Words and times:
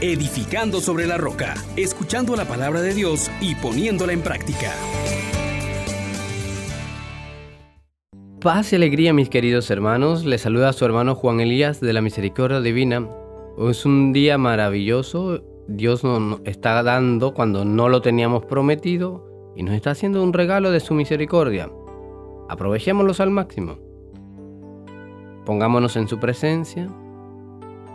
edificando 0.00 0.80
sobre 0.80 1.06
la 1.06 1.18
roca, 1.18 1.54
escuchando 1.76 2.34
la 2.34 2.46
palabra 2.46 2.80
de 2.80 2.94
Dios 2.94 3.30
y 3.40 3.54
poniéndola 3.54 4.12
en 4.12 4.22
práctica. 4.22 4.72
Paz 8.40 8.72
y 8.72 8.76
alegría 8.76 9.12
mis 9.12 9.28
queridos 9.28 9.70
hermanos, 9.70 10.24
les 10.24 10.40
saluda 10.40 10.70
a 10.70 10.72
su 10.72 10.86
hermano 10.86 11.14
Juan 11.14 11.40
Elías 11.40 11.80
de 11.80 11.92
la 11.92 12.00
Misericordia 12.00 12.62
Divina. 12.62 13.06
Es 13.58 13.84
un 13.84 14.14
día 14.14 14.38
maravilloso, 14.38 15.44
Dios 15.68 16.02
nos 16.02 16.40
está 16.46 16.82
dando 16.82 17.34
cuando 17.34 17.66
no 17.66 17.90
lo 17.90 18.00
teníamos 18.00 18.46
prometido 18.46 19.52
y 19.54 19.62
nos 19.62 19.74
está 19.74 19.90
haciendo 19.90 20.22
un 20.22 20.32
regalo 20.32 20.70
de 20.70 20.80
su 20.80 20.94
misericordia. 20.94 21.70
Aprovechémoslos 22.48 23.20
al 23.20 23.30
máximo. 23.30 23.78
Pongámonos 25.44 25.96
en 25.96 26.08
su 26.08 26.18
presencia, 26.18 26.88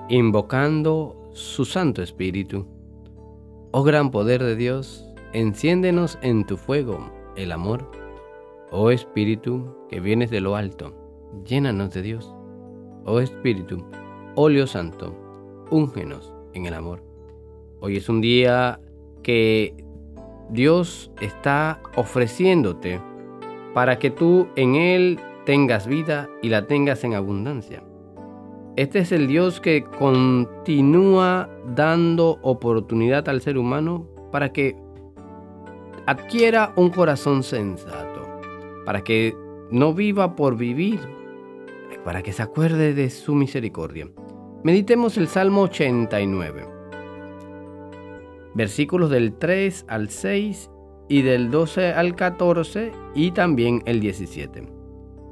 invocando 0.10 1.25
su 1.36 1.66
Santo 1.66 2.02
Espíritu. 2.02 2.66
Oh 3.72 3.84
gran 3.84 4.10
poder 4.10 4.42
de 4.42 4.56
Dios, 4.56 5.06
enciéndenos 5.34 6.18
en 6.22 6.46
tu 6.46 6.56
fuego 6.56 7.12
el 7.36 7.52
amor. 7.52 7.92
Oh 8.72 8.90
Espíritu, 8.90 9.76
que 9.90 10.00
vienes 10.00 10.30
de 10.30 10.40
lo 10.40 10.56
alto, 10.56 10.94
llénanos 11.46 11.94
de 11.94 12.04
Dios. 12.04 12.34
Oh 13.06 13.20
Espíritu, 13.20 13.84
óleo 14.36 14.66
santo, 14.66 15.14
úngenos 15.72 16.32
en 16.54 16.68
el 16.68 16.74
amor. 16.74 17.04
Hoy 17.82 17.98
es 17.98 18.08
un 18.08 18.22
día 18.22 18.80
que 19.22 19.76
Dios 20.52 21.12
está 21.20 21.82
ofreciéndote 21.98 23.02
para 23.74 24.00
que 24.00 24.10
tú 24.10 24.48
en 24.56 24.76
Él 24.76 25.20
tengas 25.46 25.86
vida 25.86 26.30
y 26.42 26.48
la 26.48 26.66
tengas 26.66 27.04
en 27.04 27.14
abundancia. 27.14 27.84
Este 28.78 29.00
es 29.00 29.14
el 29.14 29.28
Dios 29.28 29.62
que 29.62 29.86
continúa 29.86 31.50
dando 31.74 32.40
oportunidad 32.42 33.30
al 33.30 33.40
ser 33.40 33.58
humano 33.58 34.06
para 34.34 34.52
que 34.52 34.76
adquiera 36.06 36.74
un 36.76 36.90
corazón 36.90 37.44
sensato, 37.44 38.42
para 38.86 39.02
que 39.02 39.34
no 39.72 39.94
viva 39.94 40.36
por 40.36 40.58
vivir, 40.58 41.00
para 42.04 42.22
que 42.22 42.34
se 42.34 42.44
acuerde 42.44 42.94
de 42.94 43.10
su 43.10 43.34
misericordia. 43.34 44.10
Meditemos 44.64 45.18
el 45.18 45.30
Salmo 45.30 45.62
89, 45.62 46.68
versículos 48.56 49.10
del 49.10 49.38
3 49.38 49.86
al 49.88 50.10
6 50.10 50.70
y 51.08 51.22
del 51.22 51.50
12 51.50 51.94
al 51.94 52.14
14 52.14 52.92
y 53.16 53.32
también 53.32 53.82
el 53.86 54.02
17. 54.02 54.68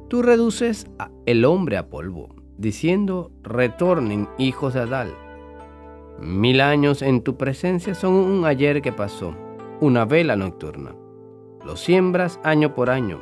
Tú 0.07 0.21
reduces 0.21 0.87
el 1.25 1.43
hombre 1.43 1.75
a 1.75 1.89
polvo 1.89 2.42
diciendo, 2.57 3.31
retornen 3.43 4.29
hijos 4.37 4.73
de 4.73 4.81
Adal. 4.81 5.15
Mil 6.19 6.61
años 6.61 7.01
en 7.01 7.21
tu 7.21 7.37
presencia 7.37 7.95
son 7.95 8.13
un 8.13 8.45
ayer 8.45 8.81
que 8.81 8.91
pasó, 8.91 9.35
una 9.81 10.05
vela 10.05 10.35
nocturna. 10.35 10.95
Lo 11.65 11.75
siembras 11.75 12.39
año 12.43 12.75
por 12.75 12.89
año, 12.89 13.19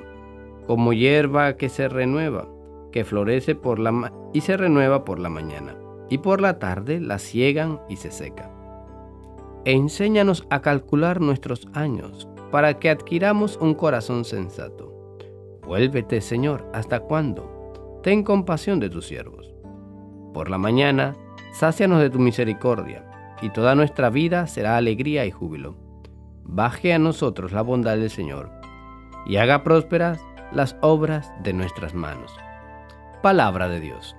como 0.67 0.93
hierba 0.93 1.57
que 1.57 1.69
se 1.69 1.87
renueva, 1.87 2.47
que 2.91 3.05
florece 3.05 3.55
por 3.55 3.79
la 3.79 4.11
y 4.33 4.41
se 4.41 4.57
renueva 4.57 5.05
por 5.05 5.19
la 5.19 5.29
mañana, 5.29 5.75
y 6.09 6.17
por 6.17 6.41
la 6.41 6.59
tarde 6.59 6.99
la 6.99 7.19
ciegan 7.19 7.79
y 7.87 7.97
se 7.97 8.11
seca. 8.11 8.51
E 9.63 9.73
enséñanos 9.73 10.45
a 10.49 10.61
calcular 10.61 11.21
nuestros 11.21 11.67
años, 11.73 12.27
para 12.51 12.79
que 12.79 12.89
adquiramos 12.89 13.57
un 13.61 13.73
corazón 13.73 14.25
sensato. 14.25 15.17
Vuélvete, 15.65 16.19
Señor, 16.19 16.65
¿hasta 16.73 16.99
cuándo? 16.99 17.60
Ten 18.01 18.23
compasión 18.23 18.79
de 18.79 18.89
tus 18.89 19.07
siervos. 19.07 19.53
Por 20.33 20.49
la 20.49 20.57
mañana, 20.57 21.15
sácianos 21.53 21.99
de 22.01 22.09
tu 22.09 22.19
misericordia, 22.19 23.05
y 23.41 23.49
toda 23.49 23.75
nuestra 23.75 24.09
vida 24.09 24.47
será 24.47 24.77
alegría 24.77 25.25
y 25.25 25.31
júbilo. 25.31 25.75
Baje 26.43 26.93
a 26.93 26.99
nosotros 26.99 27.51
la 27.51 27.61
bondad 27.61 27.97
del 27.97 28.09
Señor, 28.09 28.49
y 29.25 29.37
haga 29.37 29.63
prósperas 29.63 30.21
las 30.51 30.75
obras 30.81 31.31
de 31.43 31.53
nuestras 31.53 31.93
manos. 31.93 32.35
Palabra 33.21 33.67
de 33.67 33.79
Dios. 33.79 34.15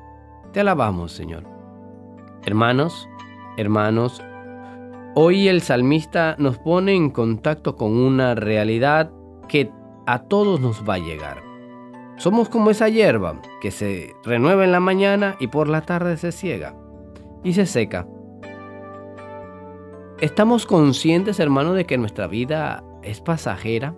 Te 0.52 0.60
alabamos, 0.60 1.12
Señor. 1.12 1.44
Hermanos, 2.44 3.08
hermanos, 3.56 4.22
hoy 5.14 5.48
el 5.48 5.60
salmista 5.60 6.36
nos 6.38 6.58
pone 6.58 6.94
en 6.94 7.10
contacto 7.10 7.76
con 7.76 7.96
una 7.96 8.34
realidad 8.34 9.10
que 9.48 9.70
a 10.06 10.20
todos 10.20 10.60
nos 10.60 10.88
va 10.88 10.94
a 10.94 10.98
llegar. 10.98 11.51
Somos 12.22 12.48
como 12.48 12.70
esa 12.70 12.88
hierba 12.88 13.42
que 13.60 13.72
se 13.72 14.14
renueva 14.22 14.62
en 14.62 14.70
la 14.70 14.78
mañana 14.78 15.34
y 15.40 15.48
por 15.48 15.68
la 15.68 15.80
tarde 15.80 16.16
se 16.16 16.30
ciega 16.30 16.76
y 17.42 17.52
se 17.54 17.66
seca. 17.66 18.06
¿Estamos 20.20 20.64
conscientes, 20.64 21.40
hermano, 21.40 21.72
de 21.74 21.84
que 21.84 21.98
nuestra 21.98 22.28
vida 22.28 22.84
es 23.02 23.20
pasajera? 23.20 23.96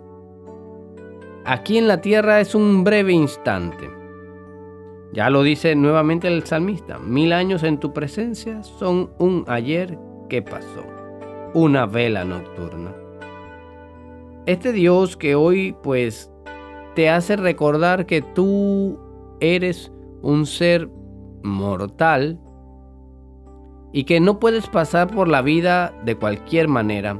Aquí 1.45 1.77
en 1.77 1.87
la 1.87 2.01
tierra 2.01 2.41
es 2.41 2.55
un 2.55 2.83
breve 2.83 3.13
instante. 3.13 3.91
Ya 5.13 5.29
lo 5.29 5.43
dice 5.43 5.75
nuevamente 5.75 6.27
el 6.27 6.43
salmista, 6.45 6.97
mil 6.97 7.31
años 7.31 7.61
en 7.61 7.79
tu 7.79 7.93
presencia 7.93 8.63
son 8.63 9.11
un 9.19 9.45
ayer 9.47 9.99
que 10.29 10.41
pasó, 10.41 10.83
una 11.53 11.85
vela 11.85 12.25
nocturna. 12.25 12.91
Este 14.47 14.71
Dios 14.71 15.15
que 15.15 15.35
hoy 15.35 15.75
pues 15.83 16.31
te 16.95 17.09
hace 17.09 17.35
recordar 17.35 18.05
que 18.05 18.21
tú 18.21 18.97
eres 19.39 19.91
un 20.21 20.45
ser 20.45 20.89
mortal 21.43 22.39
y 23.91 24.05
que 24.05 24.19
no 24.19 24.39
puedes 24.39 24.67
pasar 24.67 25.13
por 25.13 25.27
la 25.27 25.41
vida 25.41 25.93
de 26.03 26.15
cualquier 26.15 26.67
manera. 26.67 27.19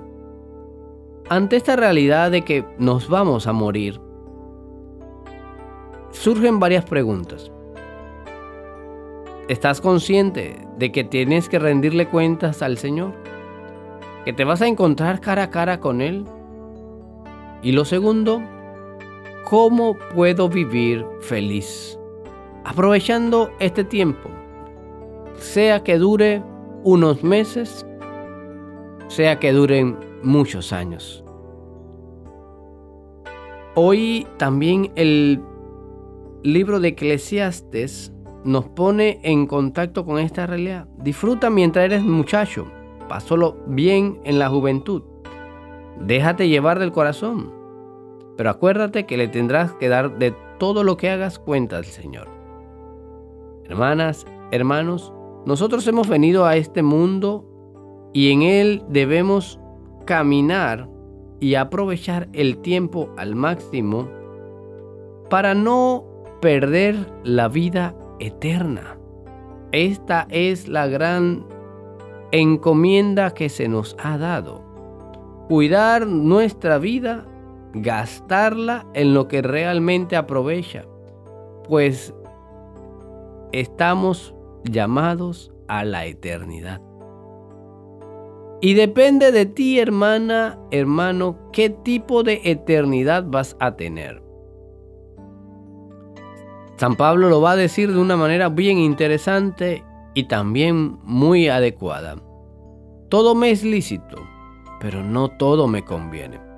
Ante 1.30 1.58
esta 1.58 1.76
realidad 1.76 2.32
de 2.32 2.44
que 2.44 2.66
nos 2.80 3.10
vamos 3.10 3.48
a 3.48 3.54
morir, 3.54 4.00
surgen 6.12 6.60
varias 6.60 6.86
preguntas. 6.86 7.52
¿Estás 9.48 9.82
consciente 9.82 10.56
de 10.78 10.92
que 10.92 11.04
tienes 11.04 11.50
que 11.50 11.60
rendirle 11.60 12.08
cuentas 12.08 12.62
al 12.62 12.78
Señor? 12.78 13.14
¿Que 14.24 14.34
te 14.34 14.44
vas 14.44 14.62
a 14.62 14.68
encontrar 14.68 15.22
cara 15.22 15.44
a 15.44 15.50
cara 15.50 15.80
con 15.80 16.02
Él? 16.02 16.26
Y 17.62 17.72
lo 17.74 17.86
segundo, 17.86 18.42
¿Cómo 19.46 19.96
puedo 20.16 20.50
vivir 20.50 21.06
feliz? 21.20 22.00
Aprovechando 22.64 23.52
este 23.60 23.84
tiempo, 23.84 24.28
sea 25.36 25.84
que 25.84 26.00
dure 26.00 26.42
unos 26.84 27.24
meses, 27.24 27.86
sea 29.08 29.40
que 29.40 29.52
duren 29.52 30.00
muchos 30.24 30.74
años. 30.74 31.24
Hoy 33.76 34.26
también 34.38 34.92
el 34.96 35.40
libro 36.42 36.80
de 36.80 36.88
Eclesiastes 36.90 38.12
nos 38.44 38.66
pone 38.70 39.20
en 39.22 39.46
contacto 39.46 40.06
con 40.06 40.18
esta 40.18 40.48
realidad. 40.48 40.88
Disfruta 40.98 41.52
mientras 41.52 41.86
eres 41.86 42.02
muchacho, 42.02 42.66
pasólo 43.08 43.58
bien 43.68 44.20
en 44.24 44.40
la 44.40 44.50
juventud. 44.50 45.04
Déjate 46.00 46.50
llevar 46.50 46.80
del 46.80 46.92
corazón 46.92 47.65
pero 48.38 48.50
acuérdate 48.50 49.06
que 49.06 49.18
le 49.18 49.28
tendrás 49.28 49.74
que 49.74 49.90
dar 49.90 50.18
de 50.18 50.34
todo 50.60 50.84
lo 50.84 50.98
que 50.98 51.10
hagas 51.10 51.40
cuenta 51.40 51.78
al 51.78 51.86
Señor. 51.86 52.28
Hermanas, 53.66 54.26
hermanos, 54.52 55.14
nosotros 55.46 55.88
hemos 55.88 56.08
venido 56.08 56.46
a 56.46 56.56
este 56.56 56.84
mundo 56.84 57.46
y 58.14 58.32
en 58.32 58.42
él 58.42 58.84
debemos 58.90 59.60
caminar 60.06 60.90
y 61.40 61.56
aprovechar 61.56 62.30
el 62.34 62.58
tiempo 62.58 63.10
al 63.18 63.36
máximo 63.36 64.10
para 65.30 65.54
no 65.54 66.06
perder 66.42 66.96
la 67.24 67.48
vida 67.48 67.96
eterna. 68.20 68.98
Esta 69.72 70.28
es 70.30 70.68
la 70.68 70.88
gran 70.88 71.46
encomienda 72.32 73.34
que 73.34 73.50
se 73.50 73.68
nos 73.68 73.96
ha 74.00 74.18
dado. 74.18 74.64
Cuidar 75.48 76.08
nuestra 76.08 76.78
vida 76.78 77.26
gastarla 77.76 78.86
en 78.94 79.14
lo 79.14 79.28
que 79.28 79.42
realmente 79.42 80.16
aprovecha, 80.16 80.86
pues 81.68 82.14
estamos 83.52 84.34
llamados 84.64 85.52
a 85.68 85.84
la 85.84 86.06
eternidad. 86.06 86.82
Y 88.62 88.74
depende 88.74 89.32
de 89.32 89.46
ti, 89.46 89.80
hermana, 89.80 90.58
hermano, 90.72 91.38
qué 91.52 91.70
tipo 91.70 92.24
de 92.24 92.42
eternidad 92.46 93.26
vas 93.28 93.58
a 93.60 93.76
tener. 93.76 94.24
San 96.78 96.96
Pablo 96.96 97.30
lo 97.30 97.42
va 97.42 97.52
a 97.52 97.56
decir 97.56 97.92
de 97.92 98.00
una 98.00 98.18
manera 98.18 98.50
bien 98.50 98.78
interesante 98.78 99.84
y 100.14 100.26
también 100.26 100.98
muy 101.04 101.50
adecuada. 101.50 102.16
Todo 103.10 103.36
me 103.36 103.52
es 103.52 103.64
lícito, 103.64 104.18
pero 104.80 105.04
no 105.04 105.30
todo 105.30 105.68
me 105.68 105.84
conviene. 105.84 106.55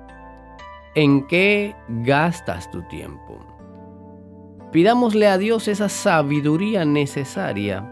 ¿En 0.98 1.28
qué 1.28 1.76
gastas 2.02 2.68
tu 2.72 2.82
tiempo? 2.88 3.38
Pidámosle 4.72 5.28
a 5.28 5.38
Dios 5.38 5.68
esa 5.68 5.88
sabiduría 5.88 6.84
necesaria 6.84 7.88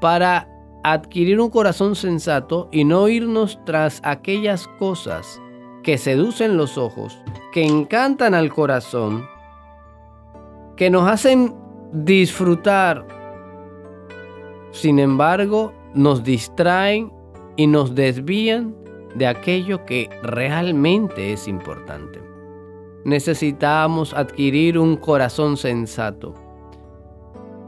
para 0.00 0.48
adquirir 0.84 1.40
un 1.40 1.50
corazón 1.50 1.96
sensato 1.96 2.68
y 2.70 2.84
no 2.84 3.08
irnos 3.08 3.58
tras 3.64 4.00
aquellas 4.04 4.68
cosas 4.78 5.42
que 5.82 5.98
seducen 5.98 6.56
los 6.56 6.78
ojos, 6.78 7.18
que 7.52 7.64
encantan 7.64 8.34
al 8.34 8.52
corazón, 8.52 9.26
que 10.76 10.90
nos 10.90 11.10
hacen 11.10 11.56
disfrutar, 11.92 13.04
sin 14.70 15.00
embargo, 15.00 15.72
nos 15.92 16.22
distraen 16.22 17.12
y 17.56 17.66
nos 17.66 17.96
desvían 17.96 18.76
de 19.14 19.26
aquello 19.26 19.84
que 19.84 20.10
realmente 20.22 21.32
es 21.32 21.48
importante. 21.48 22.20
Necesitamos 23.04 24.14
adquirir 24.14 24.78
un 24.78 24.96
corazón 24.96 25.56
sensato. 25.56 26.34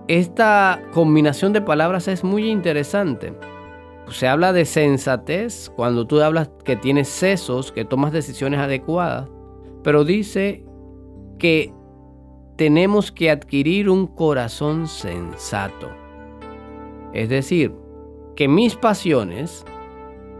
Esta 0.09 0.83
combinación 0.93 1.53
de 1.53 1.61
palabras 1.61 2.09
es 2.09 2.25
muy 2.25 2.49
interesante. 2.49 3.35
Se 4.09 4.29
habla 4.29 4.53
de 4.53 4.65
sensatez 4.65 5.71
cuando 5.75 6.07
tú 6.07 6.21
hablas 6.21 6.49
que 6.65 6.77
tienes 6.77 7.09
sesos, 7.09 7.73
que 7.73 7.85
tomas 7.85 8.13
decisiones 8.13 8.61
adecuadas, 8.61 9.29
pero 9.83 10.05
dice 10.05 10.65
que 11.39 11.73
tenemos 12.57 13.13
que 13.13 13.31
adquirir 13.31 13.91
un 13.91 14.07
corazón 14.07 14.87
sensato. 14.89 15.91
Es 17.13 17.29
decir, 17.29 17.75
que 18.37 18.49
mis 18.49 18.77
pasiones 18.77 19.65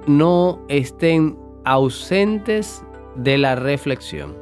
no 0.07 0.61
estén 0.69 1.39
ausentes 1.65 2.85
de 3.17 3.39
la 3.39 3.55
reflexión. 3.55 4.37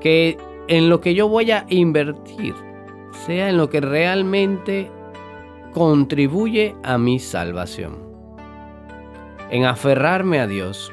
Que 0.00 0.38
en 0.68 0.88
lo 0.88 1.00
que 1.00 1.14
yo 1.14 1.28
voy 1.28 1.50
a 1.50 1.66
invertir 1.68 2.54
sea 3.26 3.48
en 3.48 3.56
lo 3.56 3.70
que 3.70 3.80
realmente 3.80 4.90
contribuye 5.72 6.74
a 6.82 6.98
mi 6.98 7.18
salvación. 7.18 7.96
En 9.50 9.64
aferrarme 9.64 10.40
a 10.40 10.46
Dios. 10.46 10.92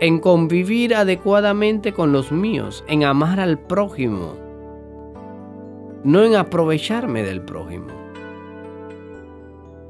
En 0.00 0.18
convivir 0.18 0.94
adecuadamente 0.94 1.92
con 1.92 2.12
los 2.12 2.32
míos. 2.32 2.84
En 2.86 3.04
amar 3.04 3.40
al 3.40 3.58
prójimo. 3.58 4.34
No 6.04 6.22
en 6.22 6.36
aprovecharme 6.36 7.22
del 7.22 7.40
prójimo. 7.42 8.03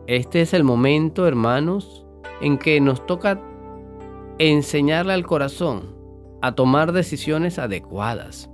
Este 0.06 0.42
es 0.42 0.52
el 0.52 0.64
momento, 0.64 1.26
hermanos, 1.26 2.04
en 2.40 2.58
que 2.58 2.80
nos 2.80 3.06
toca 3.06 3.40
enseñarle 4.38 5.14
al 5.14 5.26
corazón 5.26 5.94
a 6.42 6.54
tomar 6.54 6.92
decisiones 6.92 7.58
adecuadas. 7.58 8.50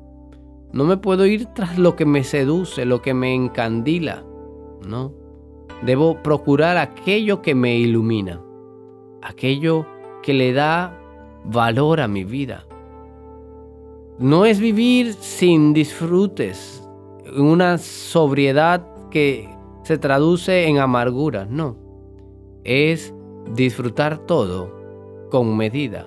No 0.72 0.84
me 0.84 0.96
puedo 0.96 1.26
ir 1.26 1.46
tras 1.46 1.76
lo 1.76 1.96
que 1.96 2.06
me 2.06 2.22
seduce, 2.22 2.84
lo 2.84 3.02
que 3.02 3.14
me 3.14 3.34
encandila. 3.34 4.24
No. 4.86 5.12
Debo 5.82 6.22
procurar 6.22 6.76
aquello 6.76 7.42
que 7.42 7.56
me 7.56 7.76
ilumina, 7.76 8.40
aquello 9.20 9.86
que 10.22 10.34
le 10.34 10.52
da 10.52 10.96
valor 11.44 12.00
a 12.00 12.06
mi 12.06 12.22
vida. 12.22 12.64
No 14.20 14.44
es 14.44 14.60
vivir 14.60 15.14
sin 15.14 15.72
disfrutes, 15.72 16.86
una 17.36 17.78
sobriedad 17.78 18.86
que 19.10 19.48
se 19.90 19.98
traduce 19.98 20.68
en 20.68 20.78
amargura, 20.78 21.46
no. 21.50 21.76
Es 22.62 23.12
disfrutar 23.56 24.18
todo 24.18 24.72
con 25.32 25.56
medida 25.56 26.06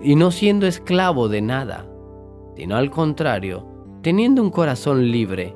y 0.00 0.16
no 0.16 0.30
siendo 0.30 0.66
esclavo 0.66 1.28
de 1.28 1.42
nada, 1.42 1.86
sino 2.56 2.76
al 2.76 2.90
contrario, 2.90 3.66
teniendo 4.00 4.40
un 4.40 4.48
corazón 4.48 5.12
libre 5.12 5.54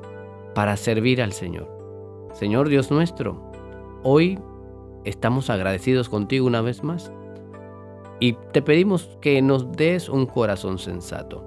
para 0.53 0.77
servir 0.77 1.23
al 1.23 1.33
Señor. 1.33 1.67
Señor 2.33 2.69
Dios 2.69 2.91
nuestro, 2.91 3.41
hoy 4.03 4.37
estamos 5.03 5.49
agradecidos 5.49 6.07
contigo 6.07 6.45
una 6.45 6.61
vez 6.61 6.83
más 6.83 7.11
y 8.19 8.33
te 8.53 8.61
pedimos 8.61 9.17
que 9.21 9.41
nos 9.41 9.71
des 9.71 10.07
un 10.07 10.27
corazón 10.27 10.77
sensato, 10.77 11.43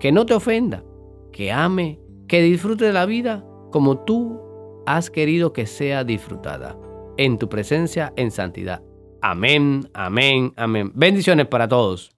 que 0.00 0.10
no 0.10 0.24
te 0.24 0.32
ofenda, 0.32 0.84
que 1.32 1.52
ame, 1.52 2.00
que 2.28 2.40
disfrute 2.40 2.86
de 2.86 2.94
la 2.94 3.04
vida 3.04 3.44
como 3.70 3.98
tú 3.98 4.47
has 4.96 5.10
querido 5.10 5.52
que 5.52 5.66
sea 5.66 6.02
disfrutada 6.02 6.76
en 7.18 7.38
tu 7.38 7.50
presencia 7.50 8.14
en 8.16 8.30
santidad. 8.30 8.82
Amén, 9.20 9.90
amén, 9.92 10.54
amén. 10.56 10.92
Bendiciones 10.94 11.46
para 11.46 11.68
todos. 11.68 12.14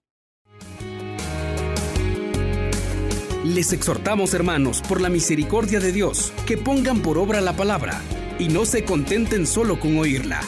Les 3.44 3.72
exhortamos, 3.72 4.34
hermanos, 4.34 4.82
por 4.88 5.00
la 5.00 5.08
misericordia 5.08 5.80
de 5.80 5.90
Dios, 5.90 6.32
que 6.46 6.56
pongan 6.56 7.00
por 7.00 7.18
obra 7.18 7.40
la 7.40 7.54
palabra 7.54 8.00
y 8.38 8.48
no 8.48 8.64
se 8.64 8.84
contenten 8.84 9.46
solo 9.46 9.80
con 9.80 9.98
oírla. 9.98 10.40